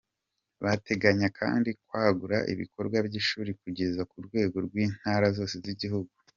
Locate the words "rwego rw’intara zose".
4.27-5.55